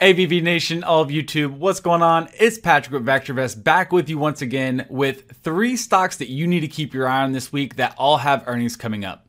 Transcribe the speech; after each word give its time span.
AVV 0.00 0.42
Nation, 0.42 0.82
all 0.82 1.02
of 1.02 1.10
YouTube, 1.10 1.58
what's 1.58 1.80
going 1.80 2.00
on? 2.00 2.30
It's 2.38 2.56
Patrick 2.56 2.94
with 2.94 3.04
VectorVest 3.04 3.62
back 3.62 3.92
with 3.92 4.08
you 4.08 4.16
once 4.16 4.40
again 4.40 4.86
with 4.88 5.30
three 5.42 5.76
stocks 5.76 6.16
that 6.16 6.30
you 6.30 6.46
need 6.46 6.60
to 6.60 6.68
keep 6.68 6.94
your 6.94 7.06
eye 7.06 7.22
on 7.22 7.32
this 7.32 7.52
week 7.52 7.76
that 7.76 7.96
all 7.98 8.16
have 8.16 8.44
earnings 8.46 8.76
coming 8.76 9.04
up. 9.04 9.26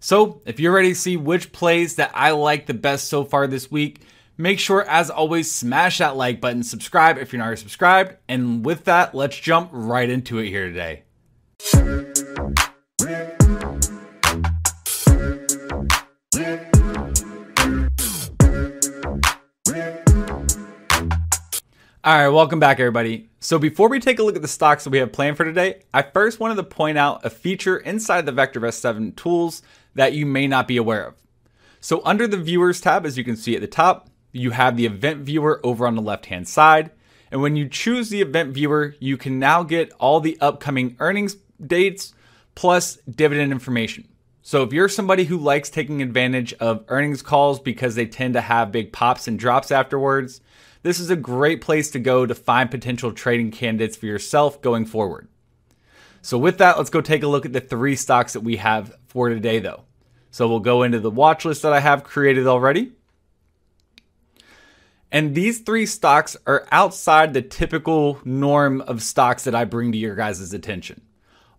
So, 0.00 0.42
if 0.46 0.58
you're 0.58 0.72
ready 0.72 0.88
to 0.88 0.94
see 0.96 1.16
which 1.16 1.52
plays 1.52 1.94
that 1.94 2.10
I 2.12 2.32
like 2.32 2.66
the 2.66 2.74
best 2.74 3.06
so 3.06 3.22
far 3.22 3.46
this 3.46 3.70
week, 3.70 4.00
make 4.36 4.58
sure, 4.58 4.82
as 4.82 5.10
always, 5.10 5.48
smash 5.48 5.98
that 5.98 6.16
like 6.16 6.40
button, 6.40 6.64
subscribe 6.64 7.16
if 7.16 7.32
you're 7.32 7.38
not 7.38 7.44
already 7.44 7.60
subscribed, 7.60 8.16
and 8.28 8.64
with 8.64 8.86
that, 8.86 9.14
let's 9.14 9.38
jump 9.38 9.70
right 9.72 10.10
into 10.10 10.38
it 10.38 10.48
here 10.48 10.66
today. 10.66 11.04
All 22.02 22.14
right, 22.14 22.28
welcome 22.28 22.58
back, 22.58 22.80
everybody. 22.80 23.28
So, 23.40 23.58
before 23.58 23.90
we 23.90 24.00
take 24.00 24.18
a 24.18 24.22
look 24.22 24.34
at 24.34 24.40
the 24.40 24.48
stocks 24.48 24.84
that 24.84 24.90
we 24.90 24.96
have 25.00 25.12
planned 25.12 25.36
for 25.36 25.44
today, 25.44 25.82
I 25.92 26.00
first 26.00 26.40
wanted 26.40 26.54
to 26.54 26.62
point 26.62 26.96
out 26.96 27.26
a 27.26 27.28
feature 27.28 27.76
inside 27.76 28.24
the 28.24 28.32
VectorVest 28.32 28.72
7 28.72 29.12
tools 29.12 29.60
that 29.96 30.14
you 30.14 30.24
may 30.24 30.46
not 30.46 30.66
be 30.66 30.78
aware 30.78 31.04
of. 31.04 31.14
So, 31.78 32.00
under 32.06 32.26
the 32.26 32.38
Viewers 32.38 32.80
tab, 32.80 33.04
as 33.04 33.18
you 33.18 33.24
can 33.24 33.36
see 33.36 33.54
at 33.54 33.60
the 33.60 33.66
top, 33.66 34.08
you 34.32 34.52
have 34.52 34.78
the 34.78 34.86
Event 34.86 35.24
Viewer 35.24 35.60
over 35.62 35.86
on 35.86 35.94
the 35.94 36.00
left 36.00 36.24
hand 36.24 36.48
side. 36.48 36.90
And 37.30 37.42
when 37.42 37.54
you 37.54 37.68
choose 37.68 38.08
the 38.08 38.22
Event 38.22 38.54
Viewer, 38.54 38.94
you 38.98 39.18
can 39.18 39.38
now 39.38 39.62
get 39.62 39.92
all 40.00 40.20
the 40.20 40.38
upcoming 40.40 40.96
earnings 41.00 41.36
dates 41.62 42.14
plus 42.54 42.96
dividend 43.14 43.52
information. 43.52 44.08
So, 44.40 44.62
if 44.62 44.72
you're 44.72 44.88
somebody 44.88 45.24
who 45.24 45.36
likes 45.36 45.68
taking 45.68 46.00
advantage 46.00 46.54
of 46.54 46.82
earnings 46.88 47.20
calls 47.20 47.60
because 47.60 47.94
they 47.94 48.06
tend 48.06 48.32
to 48.32 48.40
have 48.40 48.72
big 48.72 48.90
pops 48.90 49.28
and 49.28 49.38
drops 49.38 49.70
afterwards, 49.70 50.40
this 50.82 50.98
is 51.00 51.10
a 51.10 51.16
great 51.16 51.60
place 51.60 51.90
to 51.90 51.98
go 51.98 52.26
to 52.26 52.34
find 52.34 52.70
potential 52.70 53.12
trading 53.12 53.50
candidates 53.50 53.96
for 53.96 54.06
yourself 54.06 54.62
going 54.62 54.86
forward. 54.86 55.28
So, 56.22 56.38
with 56.38 56.58
that, 56.58 56.76
let's 56.76 56.90
go 56.90 57.00
take 57.00 57.22
a 57.22 57.28
look 57.28 57.46
at 57.46 57.52
the 57.52 57.60
three 57.60 57.96
stocks 57.96 58.34
that 58.34 58.40
we 58.40 58.56
have 58.56 58.94
for 59.08 59.28
today, 59.28 59.58
though. 59.58 59.84
So, 60.30 60.48
we'll 60.48 60.60
go 60.60 60.82
into 60.82 61.00
the 61.00 61.10
watch 61.10 61.44
list 61.44 61.62
that 61.62 61.72
I 61.72 61.80
have 61.80 62.04
created 62.04 62.46
already. 62.46 62.92
And 65.12 65.34
these 65.34 65.60
three 65.60 65.86
stocks 65.86 66.36
are 66.46 66.66
outside 66.70 67.34
the 67.34 67.42
typical 67.42 68.20
norm 68.24 68.80
of 68.82 69.02
stocks 69.02 69.44
that 69.44 69.54
I 69.54 69.64
bring 69.64 69.92
to 69.92 69.98
your 69.98 70.14
guys' 70.14 70.52
attention. 70.52 71.00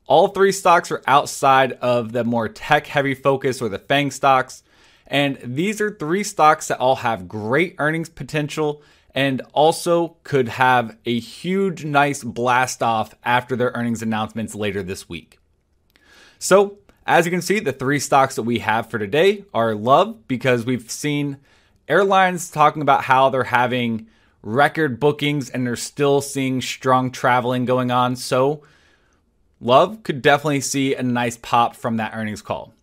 All 0.08 0.30
three 0.30 0.52
stocks 0.52 0.92
are 0.92 1.04
outside 1.06 1.74
of 1.74 2.12
the 2.12 2.24
more 2.24 2.48
tech 2.48 2.88
heavy 2.88 3.14
focus 3.14 3.62
or 3.62 3.70
the 3.70 3.80
FANG 3.80 4.12
stocks. 4.12 4.64
And 5.08 5.38
these 5.44 5.82
are 5.82 5.92
three 5.92 6.24
stocks 6.24 6.68
that 6.70 6.80
all 6.80 6.98
have 6.98 7.28
great 7.28 7.76
earnings 7.78 8.10
potential 8.10 8.82
and 9.14 9.42
also 9.54 10.16
could 10.24 10.48
have 10.48 10.98
a 11.06 11.20
huge, 11.20 11.84
nice 11.84 12.24
blast 12.24 12.82
off 12.82 13.14
after 13.24 13.56
their 13.56 13.72
earnings 13.76 14.02
announcements 14.02 14.56
later 14.56 14.82
this 14.82 15.10
week. 15.10 15.40
So, 16.40 16.78
as 17.06 17.26
you 17.26 17.32
can 17.32 17.42
see, 17.42 17.60
the 17.60 17.74
three 17.74 18.00
stocks 18.00 18.36
that 18.36 18.44
we 18.44 18.60
have 18.60 18.90
for 18.90 19.00
today 19.00 19.44
are 19.54 19.76
Love 19.76 20.28
because 20.28 20.66
we've 20.66 20.90
seen 20.90 21.38
airlines 21.88 22.50
talking 22.50 22.82
about 22.82 23.04
how 23.04 23.30
they're 23.30 23.44
having 23.44 24.08
record 24.44 25.00
bookings 25.00 25.50
and 25.50 25.68
they're 25.68 25.76
still 25.76 26.22
seeing 26.22 26.62
strong 26.62 27.12
traveling 27.12 27.66
going 27.66 27.92
on. 27.92 28.16
So, 28.16 28.64
Love 29.60 30.04
could 30.04 30.22
definitely 30.22 30.62
see 30.62 30.96
a 30.96 31.04
nice 31.04 31.38
pop 31.38 31.76
from 31.76 31.98
that 31.98 32.14
earnings 32.16 32.42
call. 32.42 32.74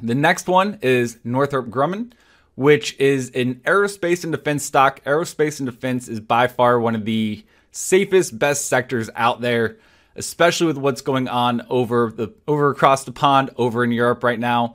The 0.00 0.14
next 0.14 0.46
one 0.46 0.78
is 0.80 1.18
Northrop 1.24 1.68
Grumman 1.68 2.12
which 2.58 2.98
is 2.98 3.30
an 3.36 3.54
aerospace 3.66 4.24
and 4.24 4.32
defense 4.32 4.64
stock. 4.64 5.00
Aerospace 5.04 5.60
and 5.60 5.70
defense 5.70 6.08
is 6.08 6.18
by 6.18 6.48
far 6.48 6.80
one 6.80 6.96
of 6.96 7.04
the 7.04 7.44
safest, 7.70 8.36
best 8.36 8.66
sectors 8.66 9.08
out 9.14 9.40
there, 9.40 9.76
especially 10.16 10.66
with 10.66 10.76
what's 10.76 11.00
going 11.00 11.28
on 11.28 11.64
over 11.70 12.12
the 12.12 12.34
over 12.48 12.70
across 12.70 13.04
the 13.04 13.12
pond 13.12 13.50
over 13.58 13.84
in 13.84 13.92
Europe 13.92 14.24
right 14.24 14.40
now. 14.40 14.74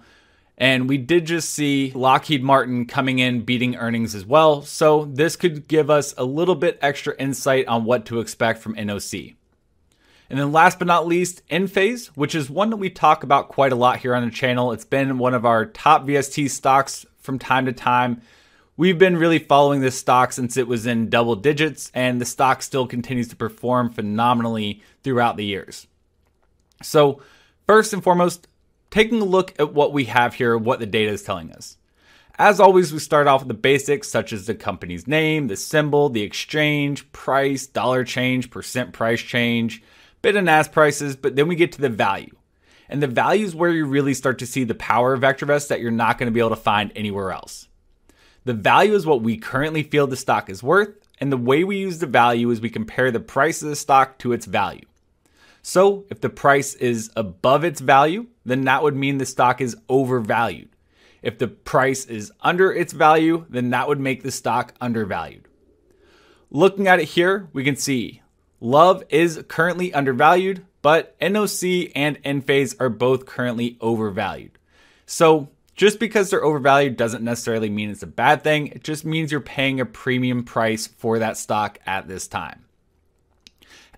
And 0.58 0.88
we 0.88 0.98
did 0.98 1.26
just 1.26 1.50
see 1.50 1.92
Lockheed 1.94 2.42
Martin 2.42 2.86
coming 2.86 3.20
in 3.20 3.42
beating 3.42 3.76
earnings 3.76 4.16
as 4.16 4.26
well. 4.26 4.62
So 4.62 5.04
this 5.04 5.36
could 5.36 5.68
give 5.68 5.90
us 5.90 6.14
a 6.18 6.24
little 6.24 6.56
bit 6.56 6.80
extra 6.82 7.14
insight 7.20 7.68
on 7.68 7.84
what 7.84 8.06
to 8.06 8.22
expect 8.22 8.62
from 8.62 8.76
NOC. 8.76 9.36
And 10.30 10.40
then 10.40 10.54
last 10.54 10.80
but 10.80 10.88
not 10.88 11.06
least, 11.06 11.46
Enphase, 11.50 12.08
which 12.16 12.34
is 12.34 12.50
one 12.50 12.70
that 12.70 12.78
we 12.78 12.90
talk 12.90 13.26
about 13.26 13.50
quite 13.50 13.74
a 13.74 13.76
lot 13.76 14.00
here 14.00 14.16
on 14.16 14.24
the 14.24 14.32
channel. 14.32 14.72
It's 14.72 14.86
been 14.86 15.18
one 15.18 15.34
of 15.34 15.46
our 15.46 15.66
top 15.66 16.06
VST 16.06 16.50
stocks 16.50 17.06
from 17.24 17.40
time 17.40 17.66
to 17.66 17.74
time. 17.74 18.22
We've 18.76 18.98
been 18.98 19.18
really 19.18 19.40
following 19.40 19.82
this 19.82 19.98
stock 19.98 20.34
since 20.34 20.58
it 20.58 20.68
was 20.68 20.86
in 20.86 21.10
double 21.10 21.36
digits, 21.36 21.92
and 21.94 22.20
the 22.20 22.26
stock 22.26 22.62
still 22.62 22.88
continues 22.88 23.28
to 23.30 23.36
perform 23.36 23.92
phenomenally 23.92 24.82
throughout 25.04 25.38
the 25.38 25.46
years. 25.46 25.88
So, 26.82 27.22
first 27.68 27.94
and 27.94 28.04
foremost, 28.04 28.48
taking 28.90 29.22
a 29.22 29.26
look 29.26 29.54
at 29.60 29.74
what 29.74 29.94
we 29.94 30.06
have 30.06 30.34
here, 30.36 30.58
what 30.58 30.80
the 30.80 30.86
data 30.86 31.12
is 31.12 31.24
telling 31.24 31.52
us. 31.52 31.78
As 32.40 32.60
always, 32.60 32.92
we 32.92 32.98
start 32.98 33.28
off 33.28 33.42
with 33.42 33.48
the 33.48 33.54
basics 33.54 34.10
such 34.10 34.34
as 34.34 34.48
the 34.48 34.56
company's 34.56 35.08
name, 35.08 35.48
the 35.48 35.56
symbol, 35.56 36.10
the 36.10 36.24
exchange, 36.24 37.12
price, 37.12 37.68
dollar 37.68 38.04
change, 38.04 38.50
percent 38.50 38.92
price 38.92 39.22
change, 39.22 39.84
bid 40.24 40.36
and 40.36 40.50
ask 40.50 40.72
prices, 40.72 41.16
but 41.16 41.36
then 41.36 41.48
we 41.48 41.56
get 41.56 41.72
to 41.74 41.82
the 41.82 41.90
value. 41.90 42.36
And 42.90 43.02
the 43.02 43.08
value 43.08 43.46
is 43.46 43.56
where 43.56 43.72
you 43.72 43.86
really 43.86 44.14
start 44.14 44.40
to 44.40 44.46
see 44.46 44.64
the 44.64 44.76
power 44.76 45.14
of 45.14 45.22
VectorVest 45.22 45.68
that 45.70 45.80
you're 45.80 45.92
not 45.92 46.18
going 46.18 46.28
to 46.28 46.34
be 46.34 46.40
able 46.40 46.50
to 46.50 46.56
find 46.56 46.92
anywhere 46.96 47.32
else. 47.32 47.68
The 48.46 48.54
value 48.54 48.94
is 48.94 49.06
what 49.06 49.22
we 49.22 49.38
currently 49.38 49.84
feel 49.84 50.06
the 50.06 50.18
stock 50.18 50.50
is 50.50 50.62
worth, 50.62 50.96
and 51.20 51.32
the 51.32 51.38
way 51.38 51.64
we 51.64 51.78
use 51.78 52.00
the 52.00 52.08
value 52.08 52.50
is 52.50 52.60
we 52.60 52.70
compare 52.70 53.10
the 53.10 53.20
price 53.20 53.62
of 53.62 53.70
the 53.70 53.76
stock 53.76 54.18
to 54.20 54.34
its 54.34 54.46
value. 54.46 54.86
So, 55.62 56.04
if 56.10 56.20
the 56.20 56.30
price 56.30 56.76
is 56.76 57.10
above 57.16 57.64
its 57.64 57.80
value, 57.80 58.28
then 58.46 58.66
that 58.66 58.84
would 58.84 58.98
mean 58.98 59.18
the 59.18 59.26
stock 59.26 59.62
is 59.62 59.78
overvalued. 59.88 60.70
If 61.22 61.38
the 61.38 61.48
price 61.48 62.06
is 62.06 62.34
under 62.42 62.74
its 62.74 62.92
value, 62.92 63.46
then 63.50 63.70
that 63.70 63.88
would 63.88 64.00
make 64.00 64.24
the 64.24 64.32
stock 64.32 64.74
undervalued. 64.82 65.48
Looking 66.52 66.88
at 66.88 67.00
it 67.00 67.06
here, 67.06 67.48
we 67.54 67.64
can 67.64 67.78
see 67.78 68.22
Love 68.60 69.04
is 69.10 69.44
currently 69.48 69.94
undervalued, 69.94 70.66
but 70.84 71.20
NOC 71.20 71.92
and 71.96 72.22
Enphase 72.22 72.76
are 72.80 72.90
both 72.90 73.26
currently 73.26 73.78
overvalued. 73.82 74.60
So 75.08 75.50
just 75.76 76.00
because 76.00 76.30
they're 76.30 76.44
overvalued 76.44 76.98
doesn't 76.98 77.24
necessarily 77.24 77.70
mean 77.70 77.90
it's 77.90 78.04
a 78.04 78.08
bad 78.08 78.44
thing. 78.44 78.68
It 78.68 78.84
just 78.84 79.06
means 79.06 79.32
you're 79.32 79.42
paying 79.42 79.80
a 79.80 79.86
premium 79.86 80.44
price 80.44 80.86
for 80.86 81.18
that 81.18 81.38
stock 81.38 81.80
at 81.88 82.08
this 82.08 82.28
time. 82.28 82.66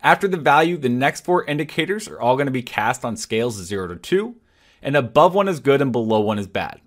After 0.02 0.28
the 0.28 0.38
value, 0.38 0.78
the 0.78 0.88
next 0.88 1.26
four 1.26 1.44
indicators 1.44 2.08
are 2.08 2.22
all 2.22 2.36
going 2.36 2.46
to 2.46 2.52
be 2.52 2.62
cast 2.62 3.04
on 3.04 3.18
scales 3.18 3.60
of 3.60 3.66
0 3.66 3.88
to 3.88 3.96
2, 3.96 4.36
and 4.84 4.96
above 4.96 5.34
one 5.34 5.48
is 5.48 5.60
good 5.60 5.82
and 5.82 5.92
below 5.92 6.20
one 6.20 6.38
is 6.38 6.48
bad. 6.48 6.80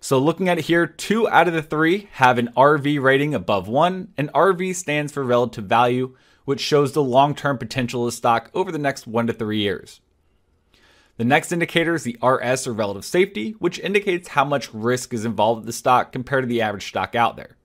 So 0.00 0.18
looking 0.18 0.48
at 0.48 0.58
it 0.58 0.64
here, 0.64 0.86
two 0.86 1.28
out 1.28 1.48
of 1.48 1.54
the 1.54 1.62
three 1.62 2.08
have 2.14 2.36
an 2.36 2.50
RV 2.56 3.00
rating 3.00 3.34
above 3.34 3.68
one, 3.68 4.12
and 4.18 4.30
RV 4.32 4.74
stands 4.74 5.12
for 5.12 5.22
relative 5.22 5.64
value, 5.64 6.16
which 6.44 6.60
shows 6.60 6.92
the 6.92 7.02
long 7.02 7.34
term 7.34 7.58
potential 7.58 8.02
of 8.02 8.12
the 8.12 8.16
stock 8.16 8.50
over 8.54 8.70
the 8.70 8.78
next 8.78 9.06
one 9.06 9.26
to 9.26 9.32
three 9.32 9.60
years. 9.60 10.00
The 11.16 11.24
next 11.24 11.52
indicator 11.52 11.94
is 11.94 12.02
the 12.02 12.18
RS 12.22 12.66
or 12.66 12.72
relative 12.72 13.04
safety, 13.04 13.52
which 13.60 13.78
indicates 13.78 14.28
how 14.28 14.44
much 14.44 14.74
risk 14.74 15.14
is 15.14 15.24
involved 15.24 15.60
with 15.60 15.66
the 15.66 15.72
stock 15.72 16.10
compared 16.10 16.42
to 16.42 16.48
the 16.48 16.62
average 16.62 16.88
stock 16.88 17.14
out 17.14 17.36
there. 17.36 17.56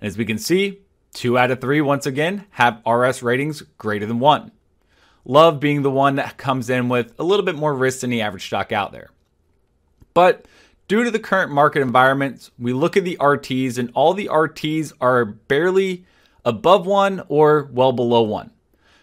And 0.00 0.06
as 0.06 0.16
we 0.16 0.24
can 0.24 0.38
see, 0.38 0.80
two 1.12 1.36
out 1.36 1.50
of 1.50 1.60
three, 1.60 1.80
once 1.80 2.06
again, 2.06 2.44
have 2.50 2.82
RS 2.86 3.22
ratings 3.22 3.62
greater 3.78 4.06
than 4.06 4.20
one. 4.20 4.52
Love 5.24 5.58
being 5.58 5.82
the 5.82 5.90
one 5.90 6.16
that 6.16 6.38
comes 6.38 6.70
in 6.70 6.88
with 6.88 7.12
a 7.18 7.24
little 7.24 7.44
bit 7.44 7.56
more 7.56 7.74
risk 7.74 8.00
than 8.00 8.10
the 8.10 8.22
average 8.22 8.46
stock 8.46 8.70
out 8.70 8.92
there. 8.92 9.10
But 10.14 10.46
due 10.86 11.02
to 11.02 11.10
the 11.10 11.18
current 11.18 11.50
market 11.50 11.82
environments, 11.82 12.50
we 12.58 12.72
look 12.72 12.96
at 12.96 13.04
the 13.04 13.16
RTs, 13.18 13.76
and 13.76 13.90
all 13.94 14.14
the 14.14 14.28
RTs 14.28 14.92
are 15.00 15.24
barely 15.24 16.06
above 16.48 16.86
one 16.86 17.22
or 17.28 17.68
well 17.72 17.92
below 17.92 18.22
one. 18.22 18.50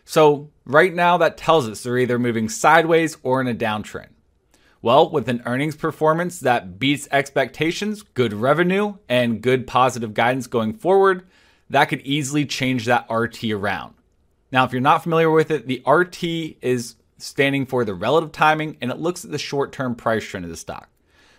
So, 0.04 0.50
right 0.66 0.94
now, 0.94 1.18
that 1.18 1.38
tells 1.38 1.70
us 1.70 1.84
they're 1.84 1.98
either 1.98 2.18
moving 2.18 2.50
sideways 2.50 3.18
or 3.22 3.40
in 3.40 3.48
a 3.48 3.54
downtrend. 3.54 4.10
Well, 4.82 5.10
with 5.10 5.30
an 5.30 5.44
earnings 5.46 5.76
performance 5.76 6.40
that 6.40 6.80
beats 6.80 7.08
expectations, 7.12 8.02
good 8.02 8.34
revenue, 8.34 8.96
and 9.08 9.42
good 9.42 9.68
positive 9.68 10.14
guidance 10.14 10.48
going 10.48 10.74
forward, 10.74 11.26
that 11.70 11.86
could 11.86 12.02
easily 12.02 12.46
change 12.46 12.86
that 12.86 13.10
RT 13.10 13.46
around. 13.46 13.96
Now, 14.52 14.64
if 14.66 14.72
you're 14.72 14.82
not 14.82 15.04
familiar 15.04 15.32
with 15.32 15.52
it, 15.52 15.68
the 15.68 15.84
RT 15.88 16.24
is 16.62 16.96
standing 17.18 17.66
for 17.66 17.86
the 17.86 17.94
relative 17.94 18.32
timing 18.32 18.78
and 18.82 18.92
it 18.92 19.00
looks 19.00 19.24
at 19.24 19.32
the 19.32 19.38
short 19.38 19.72
term 19.72 19.96
price 19.96 20.24
trend 20.24 20.46
of 20.46 20.52
the 20.52 20.58
stock. 20.58 20.90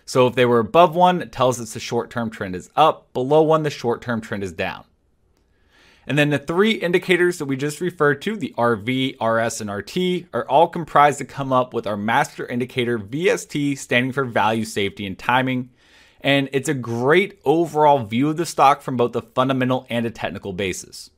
So 0.05 0.27
if 0.27 0.35
they 0.35 0.45
were 0.45 0.59
above 0.59 0.95
one, 0.95 1.21
it 1.21 1.31
tells 1.31 1.59
us 1.59 1.73
the 1.73 1.79
short 1.79 2.09
term 2.09 2.29
trend 2.29 2.55
is 2.55 2.69
up. 2.75 3.11
Below 3.13 3.43
one, 3.43 3.63
the 3.63 3.69
short 3.69 4.01
term 4.01 4.21
trend 4.21 4.43
is 4.43 4.53
down. 4.53 4.85
And 6.07 6.17
then 6.17 6.29
the 6.29 6.39
three 6.39 6.71
indicators 6.71 7.37
that 7.37 7.45
we 7.45 7.57
just 7.57 7.81
referred 7.81 8.21
to, 8.21 8.37
the 8.37 8.55
RV, 8.57 9.21
RS, 9.21 9.59
and 9.59 9.69
RT, 9.69 10.29
are 10.33 10.47
all 10.47 10.69
comprised 10.69 11.17
to 11.17 11.25
come 11.25 11.51
up 11.51 11.73
with 11.73 11.85
our 11.85 11.97
master 11.97 12.47
indicator 12.47 12.97
VST, 12.97 13.77
standing 13.77 14.13
for 14.13 14.23
value, 14.23 14.63
safety, 14.63 15.05
and 15.05 15.19
timing. 15.19 15.69
And 16.21 16.47
it's 16.53 16.69
a 16.69 16.73
great 16.73 17.41
overall 17.43 18.05
view 18.05 18.29
of 18.29 18.37
the 18.37 18.45
stock 18.45 18.81
from 18.81 18.95
both 18.95 19.11
the 19.11 19.21
fundamental 19.21 19.85
and 19.89 20.05
a 20.05 20.09
technical 20.09 20.53
basis. 20.53 21.09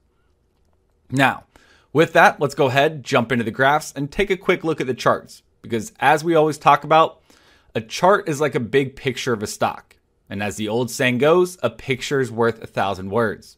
Now, 1.11 1.43
with 1.93 2.13
that, 2.13 2.39
let's 2.39 2.55
go 2.55 2.65
ahead, 2.65 3.03
jump 3.03 3.31
into 3.31 3.43
the 3.43 3.51
graphs, 3.51 3.93
and 3.95 4.11
take 4.11 4.31
a 4.31 4.37
quick 4.37 4.63
look 4.63 4.81
at 4.81 4.87
the 4.87 4.95
charts. 4.95 5.43
Because 5.61 5.93
as 5.99 6.23
we 6.23 6.33
always 6.33 6.57
talk 6.57 6.83
about, 6.83 7.21
a 7.75 7.81
chart 7.81 8.27
is 8.27 8.41
like 8.41 8.55
a 8.55 8.59
big 8.59 8.95
picture 8.95 9.33
of 9.33 9.43
a 9.43 9.47
stock. 9.47 9.97
And 10.27 10.41
as 10.41 10.55
the 10.55 10.67
old 10.67 10.89
saying 10.89 11.19
goes, 11.19 11.59
a 11.61 11.69
picture 11.69 12.19
is 12.19 12.31
worth 12.31 12.61
a 12.63 12.67
thousand 12.67 13.11
words. 13.11 13.57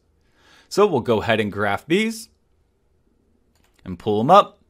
So 0.71 0.87
we'll 0.87 1.01
go 1.01 1.21
ahead 1.21 1.41
and 1.41 1.51
graph 1.51 1.85
these 1.85 2.29
and 3.83 3.99
pull 3.99 4.19
them 4.19 4.31
up. 4.31 4.61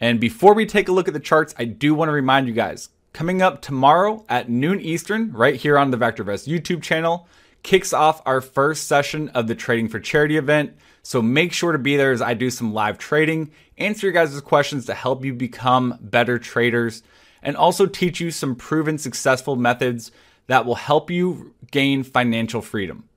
And 0.00 0.18
before 0.18 0.54
we 0.54 0.64
take 0.64 0.88
a 0.88 0.92
look 0.92 1.06
at 1.06 1.12
the 1.12 1.20
charts, 1.20 1.54
I 1.58 1.66
do 1.66 1.94
want 1.94 2.08
to 2.08 2.12
remind 2.12 2.48
you 2.48 2.54
guys 2.54 2.88
coming 3.12 3.42
up 3.42 3.60
tomorrow 3.60 4.24
at 4.30 4.48
noon 4.48 4.80
Eastern, 4.80 5.30
right 5.32 5.54
here 5.54 5.76
on 5.76 5.90
the 5.90 5.98
VectorVest 5.98 6.48
YouTube 6.48 6.82
channel, 6.82 7.28
kicks 7.62 7.92
off 7.92 8.22
our 8.24 8.40
first 8.40 8.88
session 8.88 9.28
of 9.28 9.48
the 9.48 9.54
Trading 9.54 9.86
for 9.86 10.00
Charity 10.00 10.38
event. 10.38 10.78
So 11.02 11.20
make 11.20 11.52
sure 11.52 11.72
to 11.72 11.78
be 11.78 11.98
there 11.98 12.12
as 12.12 12.22
I 12.22 12.32
do 12.32 12.48
some 12.48 12.72
live 12.72 12.96
trading, 12.96 13.50
answer 13.76 14.06
your 14.06 14.14
guys' 14.14 14.40
questions 14.40 14.86
to 14.86 14.94
help 14.94 15.26
you 15.26 15.34
become 15.34 15.98
better 16.00 16.38
traders, 16.38 17.02
and 17.42 17.54
also 17.54 17.84
teach 17.84 18.18
you 18.18 18.30
some 18.30 18.56
proven 18.56 18.96
successful 18.96 19.56
methods 19.56 20.10
that 20.46 20.64
will 20.64 20.76
help 20.76 21.10
you 21.10 21.54
gain 21.70 22.02
financial 22.02 22.62
freedom. 22.62 23.10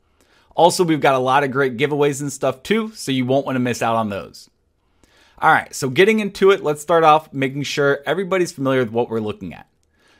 Also, 0.55 0.83
we've 0.83 1.01
got 1.01 1.15
a 1.15 1.19
lot 1.19 1.43
of 1.43 1.51
great 1.51 1.77
giveaways 1.77 2.21
and 2.21 2.31
stuff 2.31 2.63
too, 2.63 2.91
so 2.93 3.11
you 3.11 3.25
won't 3.25 3.45
want 3.45 3.57
to 3.57 3.59
miss 3.59 3.81
out 3.81 3.95
on 3.95 4.09
those. 4.09 4.49
All 5.39 5.51
right, 5.51 5.75
so 5.75 5.89
getting 5.89 6.21
into 6.21 6.51
it, 6.51 6.63
let's 6.63 6.81
start 6.81 7.03
off 7.03 7.33
making 7.33 7.63
sure 7.63 7.99
everybody's 8.05 8.53
familiar 8.53 8.79
with 8.79 8.91
what 8.91 9.09
we're 9.09 9.19
looking 9.19 9.53
at. 9.53 9.67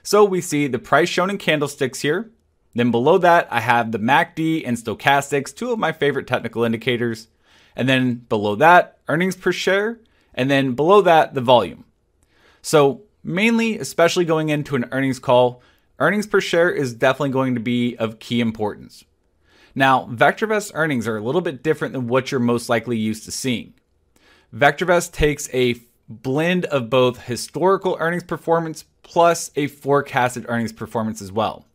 So 0.03 0.25
we 0.25 0.41
see 0.41 0.67
the 0.67 0.77
price 0.77 1.07
shown 1.07 1.29
in 1.29 1.37
candlesticks 1.37 2.01
here. 2.01 2.29
Then 2.75 2.91
below 2.91 3.17
that, 3.19 3.47
I 3.49 3.61
have 3.61 3.91
the 3.93 3.97
MACD 3.97 4.63
and 4.65 4.75
stochastics, 4.75 5.55
two 5.55 5.71
of 5.71 5.79
my 5.79 5.93
favorite 5.93 6.27
technical 6.27 6.65
indicators. 6.65 7.29
And 7.75 7.87
then 7.87 8.25
below 8.29 8.55
that, 8.55 8.97
earnings 9.07 9.37
per 9.37 9.53
share. 9.53 9.99
And 10.33 10.51
then 10.51 10.73
below 10.73 11.01
that, 11.01 11.33
the 11.33 11.41
volume. 11.41 11.85
So 12.61 13.03
mainly, 13.23 13.79
especially 13.79 14.25
going 14.25 14.49
into 14.49 14.75
an 14.75 14.89
earnings 14.91 15.19
call, 15.19 15.61
earnings 15.97 16.27
per 16.27 16.41
share 16.41 16.69
is 16.69 16.93
definitely 16.93 17.29
going 17.29 17.55
to 17.55 17.61
be 17.61 17.95
of 17.95 18.19
key 18.19 18.41
importance. 18.41 19.05
Now, 19.75 20.07
VectorVest 20.10 20.72
earnings 20.74 21.06
are 21.06 21.18
a 21.18 21.22
little 21.22 21.42
bit 21.42 21.62
different 21.62 21.94
than 21.94 22.07
what 22.07 22.31
you're 22.31 22.39
most 22.39 22.69
likely 22.69 22.98
used 22.98 23.25
to 23.25 23.31
seeing. 23.31 23.74
VectorVest 24.56 25.12
takes 25.12 25.54
a 25.54 25.75
blend 26.07 26.66
of 26.66 26.89
both 26.89 27.24
historical 27.24 27.98
earnings 28.00 28.24
performance 28.24 28.86
plus 29.04 29.51
a 29.57 29.68
forecasted 29.68 30.45
earnings 30.48 30.72
performance 30.72 31.22
as 31.22 31.31
well. 31.31 31.66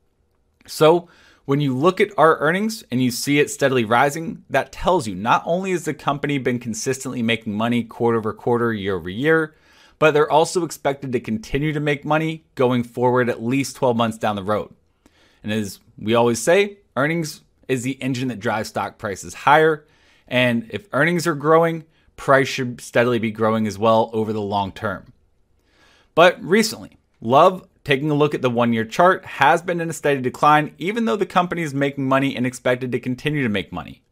So, 0.67 1.09
when 1.45 1.61
you 1.61 1.77
look 1.77 2.01
at 2.01 2.17
our 2.17 2.39
earnings 2.39 2.85
and 2.91 3.03
you 3.03 3.11
see 3.11 3.41
it 3.41 3.51
steadily 3.51 3.85
rising, 3.85 4.45
that 4.51 4.73
tells 4.73 5.09
you 5.09 5.15
not 5.15 5.43
only 5.45 5.73
has 5.73 5.85
the 5.85 5.95
company 5.95 6.39
been 6.39 6.61
consistently 6.61 7.23
making 7.23 7.53
money 7.55 7.83
quarter 7.83 8.19
over 8.19 8.33
quarter, 8.33 8.73
year 8.73 8.95
over 8.95 9.11
year, 9.11 9.57
but 9.99 10.13
they're 10.13 10.31
also 10.31 10.65
expected 10.65 11.13
to 11.13 11.21
continue 11.21 11.73
to 11.73 11.81
make 11.81 12.05
money 12.05 12.45
going 12.55 12.85
forward 12.85 13.29
at 13.29 13.43
least 13.43 13.77
12 13.77 13.97
months 13.97 14.17
down 14.17 14.37
the 14.37 14.45
road. 14.45 14.73
And 15.43 15.53
as 15.53 15.81
we 15.99 16.15
always 16.15 16.41
say, 16.41 16.79
earnings 16.97 17.41
is 17.71 17.83
the 17.83 18.03
engine 18.03 18.29
that 18.29 18.41
drives 18.41 18.69
stock 18.69 18.99
prices 18.99 19.33
higher. 19.33 19.87
And 20.29 20.69
if 20.71 20.89
earnings 20.93 21.27
are 21.27 21.35
growing, 21.35 21.85
price 22.17 22.49
should 22.49 22.81
steadily 22.81 23.19
be 23.19 23.31
growing 23.31 23.67
as 23.67 23.79
well 23.79 24.11
over 24.13 24.33
the 24.33 24.43
long 24.43 24.73
term. 24.73 25.13
But 26.15 26.43
recently, 26.43 26.99
Love, 27.21 27.67
taking 27.85 28.11
a 28.11 28.15
look 28.15 28.35
at 28.35 28.41
the 28.41 28.51
one 28.51 28.73
year 28.73 28.85
chart, 28.85 29.25
has 29.25 29.61
been 29.61 29.81
in 29.81 29.91
a 29.91 29.95
steady 29.95 30.21
decline, 30.21 30.75
even 30.79 31.05
though 31.05 31.17
the 31.17 31.27
company 31.27 31.63
is 31.63 31.75
making 31.75 32.09
money 32.09 32.35
and 32.35 32.47
expected 32.47 32.91
to 32.93 32.99
continue 33.01 33.43
to 33.43 33.49
make 33.49 33.73
money. 33.73 34.03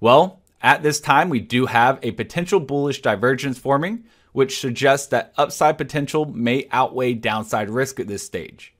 Well, 0.00 0.42
at 0.60 0.82
this 0.82 1.00
time, 1.00 1.30
we 1.30 1.40
do 1.40 1.66
have 1.66 1.98
a 2.02 2.10
potential 2.12 2.60
bullish 2.60 3.00
divergence 3.00 3.58
forming, 3.58 4.04
which 4.32 4.60
suggests 4.60 5.06
that 5.08 5.32
upside 5.38 5.78
potential 5.78 6.26
may 6.26 6.68
outweigh 6.70 7.14
downside 7.14 7.70
risk 7.70 7.98
at 8.00 8.06
this 8.06 8.22
stage. 8.22 8.74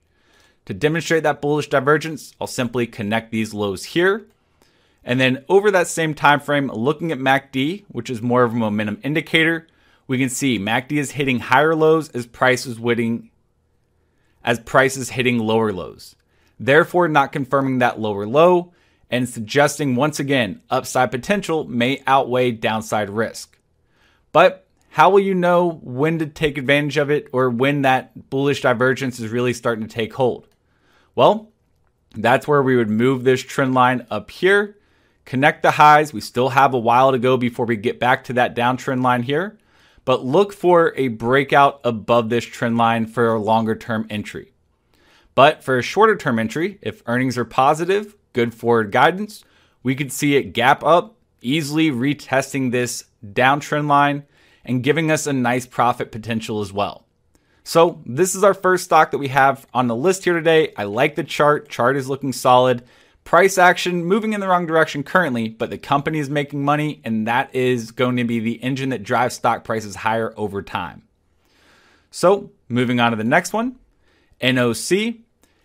To 0.66 0.74
demonstrate 0.74 1.22
that 1.22 1.40
bullish 1.40 1.68
divergence, 1.68 2.34
I'll 2.40 2.48
simply 2.48 2.86
connect 2.86 3.30
these 3.30 3.54
lows 3.54 3.84
here. 3.84 4.26
And 5.04 5.20
then 5.20 5.44
over 5.48 5.70
that 5.70 5.86
same 5.86 6.12
time 6.14 6.40
frame, 6.40 6.68
looking 6.68 7.12
at 7.12 7.18
MACD, 7.18 7.84
which 7.88 8.10
is 8.10 8.20
more 8.20 8.42
of 8.42 8.52
a 8.52 8.56
momentum 8.56 8.98
indicator, 9.04 9.68
we 10.08 10.18
can 10.18 10.28
see 10.28 10.58
MACD 10.58 10.98
is 10.98 11.12
hitting 11.12 11.38
higher 11.38 11.76
lows 11.76 12.08
as 12.10 12.26
prices 12.26 12.78
hitting 12.78 13.30
as 14.44 14.60
prices 14.60 15.10
hitting 15.10 15.38
lower 15.38 15.72
lows. 15.72 16.16
Therefore, 16.58 17.08
not 17.08 17.32
confirming 17.32 17.78
that 17.78 18.00
lower 18.00 18.26
low 18.26 18.72
and 19.08 19.28
suggesting 19.28 19.94
once 19.94 20.18
again 20.18 20.62
upside 20.68 21.12
potential 21.12 21.64
may 21.64 22.02
outweigh 22.06 22.50
downside 22.50 23.10
risk. 23.10 23.58
But 24.32 24.66
how 24.90 25.10
will 25.10 25.20
you 25.20 25.34
know 25.34 25.80
when 25.82 26.18
to 26.18 26.26
take 26.26 26.58
advantage 26.58 26.96
of 26.96 27.10
it 27.10 27.28
or 27.32 27.50
when 27.50 27.82
that 27.82 28.30
bullish 28.30 28.62
divergence 28.62 29.20
is 29.20 29.30
really 29.30 29.52
starting 29.52 29.86
to 29.86 29.94
take 29.94 30.14
hold? 30.14 30.48
Well, 31.16 31.50
that's 32.14 32.46
where 32.46 32.62
we 32.62 32.76
would 32.76 32.90
move 32.90 33.24
this 33.24 33.42
trend 33.42 33.74
line 33.74 34.06
up 34.10 34.30
here, 34.30 34.76
connect 35.24 35.62
the 35.62 35.72
highs. 35.72 36.12
We 36.12 36.20
still 36.20 36.50
have 36.50 36.74
a 36.74 36.78
while 36.78 37.10
to 37.10 37.18
go 37.18 37.36
before 37.36 37.66
we 37.66 37.76
get 37.76 37.98
back 37.98 38.22
to 38.24 38.34
that 38.34 38.54
downtrend 38.54 39.02
line 39.02 39.22
here, 39.22 39.58
but 40.04 40.24
look 40.24 40.52
for 40.52 40.92
a 40.96 41.08
breakout 41.08 41.80
above 41.82 42.28
this 42.28 42.44
trend 42.44 42.76
line 42.76 43.06
for 43.06 43.32
a 43.32 43.40
longer 43.40 43.74
term 43.74 44.06
entry. 44.10 44.52
But 45.34 45.64
for 45.64 45.78
a 45.78 45.82
shorter 45.82 46.16
term 46.16 46.38
entry, 46.38 46.78
if 46.82 47.02
earnings 47.06 47.38
are 47.38 47.44
positive, 47.46 48.14
good 48.34 48.54
forward 48.54 48.92
guidance, 48.92 49.42
we 49.82 49.94
could 49.94 50.12
see 50.12 50.36
it 50.36 50.52
gap 50.52 50.84
up, 50.84 51.16
easily 51.40 51.90
retesting 51.90 52.72
this 52.72 53.04
downtrend 53.24 53.88
line 53.88 54.24
and 54.64 54.82
giving 54.82 55.10
us 55.10 55.26
a 55.26 55.32
nice 55.32 55.66
profit 55.66 56.12
potential 56.12 56.60
as 56.60 56.72
well. 56.74 57.05
So 57.66 58.00
this 58.06 58.36
is 58.36 58.44
our 58.44 58.54
first 58.54 58.84
stock 58.84 59.10
that 59.10 59.18
we 59.18 59.26
have 59.26 59.66
on 59.74 59.88
the 59.88 59.96
list 59.96 60.22
here 60.22 60.34
today. 60.34 60.72
I 60.76 60.84
like 60.84 61.16
the 61.16 61.24
chart. 61.24 61.68
Chart 61.68 61.96
is 61.96 62.08
looking 62.08 62.32
solid. 62.32 62.84
Price 63.24 63.58
action 63.58 64.04
moving 64.04 64.34
in 64.34 64.40
the 64.40 64.46
wrong 64.46 64.66
direction 64.66 65.02
currently, 65.02 65.48
but 65.48 65.70
the 65.70 65.76
company 65.76 66.20
is 66.20 66.30
making 66.30 66.64
money, 66.64 67.00
and 67.02 67.26
that 67.26 67.52
is 67.56 67.90
going 67.90 68.18
to 68.18 68.24
be 68.24 68.38
the 68.38 68.62
engine 68.62 68.90
that 68.90 69.02
drives 69.02 69.34
stock 69.34 69.64
prices 69.64 69.96
higher 69.96 70.32
over 70.36 70.62
time. 70.62 71.02
So 72.12 72.52
moving 72.68 73.00
on 73.00 73.10
to 73.10 73.16
the 73.16 73.24
next 73.24 73.52
one, 73.52 73.80
NOC. 74.40 75.22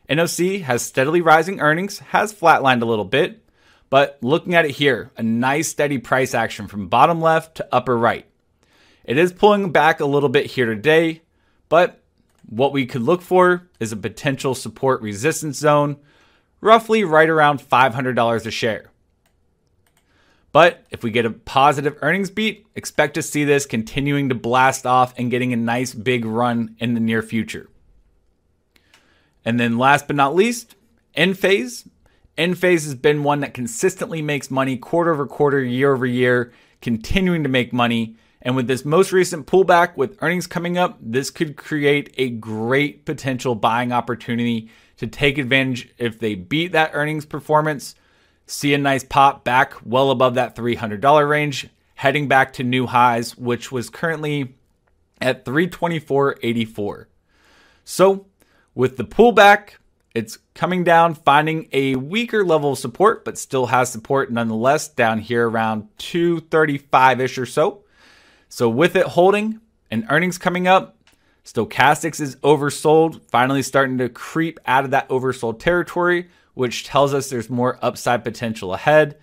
NOC 0.10 0.64
has 0.64 0.82
steadily 0.82 1.22
rising 1.22 1.60
earnings, 1.60 2.00
has 2.00 2.34
flatlined 2.34 2.82
a 2.82 2.86
little 2.86 3.06
bit, 3.06 3.48
but 3.92 4.18
looking 4.24 4.56
at 4.56 4.66
it 4.66 4.72
here, 4.72 5.12
a 5.18 5.24
nice 5.24 5.68
steady 5.68 6.00
price 6.00 6.34
action 6.34 6.68
from 6.68 6.88
bottom 6.88 7.22
left 7.22 7.58
to 7.58 7.68
upper 7.72 7.96
right. 7.96 8.26
It 9.04 9.20
is 9.20 9.32
pulling 9.32 9.72
back 9.72 10.00
a 10.00 10.06
little 10.06 10.30
bit 10.30 10.48
here 10.48 10.66
today, 10.66 11.22
but 11.72 12.04
what 12.50 12.74
we 12.74 12.86
could 12.86 13.02
look 13.02 13.22
for 13.22 13.70
is 13.80 13.94
a 13.94 13.96
potential 13.96 14.54
support 14.54 15.02
resistance 15.02 15.58
zone, 15.58 15.96
roughly 16.60 17.06
right 17.06 17.30
around 17.30 17.62
$500 17.62 18.46
a 18.46 18.52
share. 18.52 18.92
But 20.52 20.84
if 20.90 21.02
we 21.02 21.12
get 21.12 21.26
a 21.26 21.30
positive 21.30 21.98
earnings 22.02 22.30
beat, 22.30 22.68
expect 22.76 23.14
to 23.14 23.22
see 23.22 23.46
this 23.46 23.66
continuing 23.66 24.28
to 24.28 24.36
blast 24.36 24.86
off 24.86 25.14
and 25.18 25.32
getting 25.32 25.54
a 25.54 25.56
nice 25.56 25.94
big 25.94 26.26
run 26.26 26.76
in 26.78 26.94
the 26.94 27.00
near 27.00 27.22
future. 27.22 27.70
And 29.46 29.58
then 29.58 29.78
last 29.78 30.08
but 30.08 30.18
not 30.18 30.36
least, 30.36 30.76
Enphase. 31.16 31.88
Enphase 32.38 32.84
has 32.84 32.96
been 32.96 33.24
one 33.24 33.40
that 33.40 33.54
consistently 33.54 34.22
makes 34.22 34.52
money 34.52 34.76
quarter 34.76 35.14
over 35.14 35.26
quarter, 35.26 35.64
year 35.64 35.94
over 35.94 36.06
year, 36.06 36.52
continuing 36.82 37.44
to 37.44 37.50
make 37.50 37.72
money. 37.72 38.18
And 38.42 38.56
with 38.56 38.68
this 38.68 38.84
most 38.84 39.12
recent 39.12 39.46
pullback 39.46 39.96
with 39.96 40.18
earnings 40.22 40.48
coming 40.48 40.78
up, 40.78 40.98
this 41.00 41.30
could 41.30 41.56
create 41.56 42.14
a 42.18 42.30
great 42.30 43.06
potential 43.06 43.54
buying 43.54 43.92
opportunity 43.92 44.70
to 44.98 45.08
take 45.08 45.38
advantage 45.38 45.90
if 45.98 46.20
they 46.20 46.36
beat 46.36 46.72
that 46.72 46.92
earnings 46.94 47.26
performance, 47.26 47.96
see 48.48 48.74
a 48.74 48.78
nice 48.78 49.04
pop 49.04 49.44
back 49.44 49.76
well 49.86 50.12
above 50.12 50.36
that 50.36 50.56
$300 50.56 51.30
range, 51.30 51.70
heading 51.96 52.28
back 52.28 52.54
to 52.54 52.64
new 52.64 52.88
highs, 52.88 53.38
which 53.38 53.72
was 53.72 53.90
currently 53.90 54.56
at 55.20 55.46
324.84. 55.46 57.06
So, 57.84 58.26
with 58.74 58.98
the 58.98 59.04
pullback, 59.04 59.72
it's 60.14 60.40
coming 60.56 60.84
down, 60.84 61.14
finding 61.14 61.70
a 61.72 61.96
weaker 61.96 62.44
level 62.44 62.74
of 62.74 62.80
support, 62.80 63.24
but 63.24 63.38
still 63.38 63.68
has 63.68 63.92
support 63.92 64.32
nonetheless 64.32 64.88
down 64.88 65.20
here 65.20 65.48
around 65.50 65.88
235 66.00 67.22
ish 67.22 67.38
or 67.38 67.46
so. 67.46 67.84
So, 68.54 68.68
with 68.68 68.98
it 68.98 69.06
holding 69.06 69.62
and 69.90 70.06
earnings 70.10 70.38
coming 70.38 70.68
up, 70.68 70.98
Stochastics 71.46 72.20
is 72.20 72.36
oversold, 72.38 73.22
finally 73.30 73.64
starting 73.64 73.98
to 74.00 74.10
creep 74.10 74.60
out 74.66 74.84
of 74.84 74.92
that 74.92 75.08
oversold 75.08 75.60
territory, 75.60 76.28
which 76.54 76.84
tells 76.84 77.14
us 77.14 77.30
there's 77.30 77.50
more 77.50 77.80
upside 77.82 78.26
potential 78.26 78.74
ahead. 78.74 79.18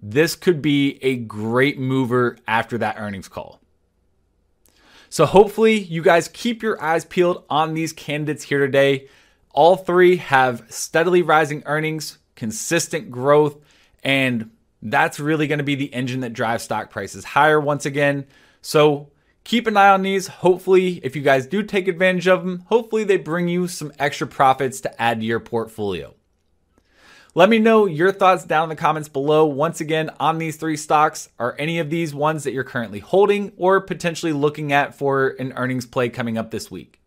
This 0.00 0.36
could 0.36 0.62
be 0.62 1.00
a 1.02 1.16
great 1.16 1.80
mover 1.80 2.38
after 2.46 2.78
that 2.78 2.94
earnings 2.96 3.26
call. 3.26 3.60
So, 5.08 5.26
hopefully, 5.26 5.76
you 5.76 6.00
guys 6.00 6.28
keep 6.28 6.62
your 6.62 6.80
eyes 6.80 7.04
peeled 7.04 7.42
on 7.50 7.74
these 7.74 7.92
candidates 7.92 8.44
here 8.44 8.60
today. 8.60 9.08
All 9.50 9.74
three 9.78 10.18
have 10.18 10.62
steadily 10.68 11.22
rising 11.22 11.64
earnings, 11.66 12.18
consistent 12.36 13.10
growth, 13.10 13.56
and 14.04 14.52
that's 14.80 15.18
really 15.18 15.48
going 15.48 15.58
to 15.58 15.64
be 15.64 15.74
the 15.74 15.92
engine 15.92 16.20
that 16.20 16.34
drives 16.34 16.62
stock 16.62 16.88
prices 16.90 17.24
higher 17.24 17.58
once 17.58 17.84
again. 17.84 18.26
So, 18.62 19.10
keep 19.44 19.66
an 19.66 19.76
eye 19.76 19.90
on 19.90 20.02
these. 20.02 20.26
Hopefully, 20.28 21.00
if 21.02 21.16
you 21.16 21.22
guys 21.22 21.46
do 21.46 21.62
take 21.62 21.88
advantage 21.88 22.28
of 22.28 22.44
them, 22.44 22.64
hopefully 22.66 23.04
they 23.04 23.16
bring 23.16 23.48
you 23.48 23.68
some 23.68 23.92
extra 23.98 24.26
profits 24.26 24.80
to 24.82 25.02
add 25.02 25.20
to 25.20 25.26
your 25.26 25.40
portfolio. 25.40 26.14
Let 27.32 27.48
me 27.48 27.60
know 27.60 27.86
your 27.86 28.10
thoughts 28.10 28.44
down 28.44 28.64
in 28.64 28.68
the 28.70 28.76
comments 28.76 29.08
below. 29.08 29.46
Once 29.46 29.80
again, 29.80 30.10
on 30.18 30.38
these 30.38 30.56
three 30.56 30.76
stocks, 30.76 31.28
are 31.38 31.54
any 31.60 31.78
of 31.78 31.88
these 31.88 32.12
ones 32.12 32.42
that 32.42 32.52
you're 32.52 32.64
currently 32.64 32.98
holding 32.98 33.52
or 33.56 33.80
potentially 33.80 34.32
looking 34.32 34.72
at 34.72 34.96
for 34.96 35.28
an 35.38 35.52
earnings 35.52 35.86
play 35.86 36.08
coming 36.08 36.36
up 36.36 36.50
this 36.50 36.72
week? 36.72 37.00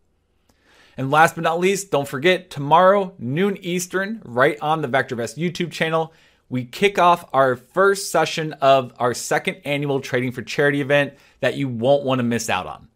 And 0.96 1.10
last 1.10 1.34
but 1.34 1.44
not 1.44 1.60
least, 1.60 1.90
don't 1.90 2.08
forget 2.08 2.50
tomorrow, 2.50 3.14
noon 3.18 3.58
Eastern, 3.58 4.22
right 4.24 4.56
on 4.62 4.80
the 4.80 4.88
VectorVest 4.88 5.36
YouTube 5.36 5.72
channel, 5.72 6.12
we 6.54 6.64
kick 6.64 7.00
off 7.00 7.28
our 7.32 7.56
first 7.56 8.12
session 8.12 8.52
of 8.52 8.92
our 9.00 9.12
second 9.12 9.56
annual 9.64 9.98
Trading 9.98 10.30
for 10.30 10.40
Charity 10.40 10.80
event 10.80 11.14
that 11.40 11.56
you 11.56 11.66
won't 11.66 12.04
want 12.04 12.20
to 12.20 12.22
miss 12.22 12.48
out 12.48 12.64
on. 12.64 12.86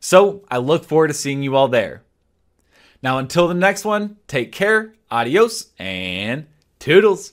So 0.00 0.44
I 0.50 0.58
look 0.58 0.84
forward 0.84 1.08
to 1.08 1.14
seeing 1.14 1.42
you 1.42 1.56
all 1.56 1.68
there. 1.68 2.02
Now, 3.02 3.16
until 3.16 3.48
the 3.48 3.54
next 3.54 3.86
one, 3.86 4.18
take 4.28 4.52
care, 4.52 4.92
adios, 5.10 5.68
and 5.78 6.46
toodles. 6.78 7.32